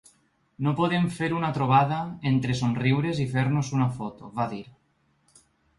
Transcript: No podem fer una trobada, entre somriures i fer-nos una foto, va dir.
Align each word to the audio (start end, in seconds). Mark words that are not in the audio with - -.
No 0.67 0.71
podem 0.79 1.05
fer 1.17 1.29
una 1.41 1.51
trobada, 1.59 2.01
entre 2.31 2.57
somriures 2.63 3.23
i 3.27 3.31
fer-nos 3.35 3.73
una 3.79 3.91
foto, 4.01 4.35
va 4.41 4.53
dir. 4.57 4.65